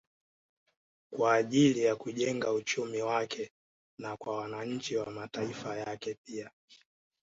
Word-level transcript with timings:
Kwa 1.13 1.33
ajili 1.33 1.83
ya 1.83 1.95
kuujenga 1.95 2.53
uchumi 2.53 3.01
wake 3.01 3.51
na 3.99 4.17
kwa 4.17 4.37
wananchi 4.37 4.95
wa 4.95 5.11
mataifa 5.11 5.77
yake 5.77 6.17
pia 6.25 6.51